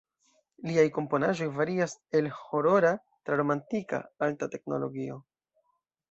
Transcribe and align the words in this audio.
Liaj 0.67 0.83
komponaĵoj 0.93 1.49
varias 1.57 1.91
el 2.19 2.29
horora, 2.37 2.93
tra 3.29 3.37
romantika, 3.41 3.99
alta 4.29 4.49
teknologio. 4.55 5.19